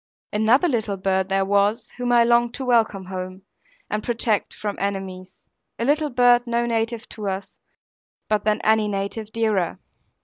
[0.33, 3.43] Another little bird there was, whom I longed to welcome home,
[3.87, 5.43] and protect from enemies,
[5.77, 7.59] a little bird no native to us,
[8.27, 9.77] but than any native dearer.